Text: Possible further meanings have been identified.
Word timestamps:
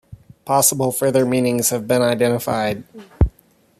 Possible 0.45 0.91
further 0.91 1.27
meanings 1.27 1.69
have 1.69 1.87
been 1.87 2.01
identified. 2.01 2.83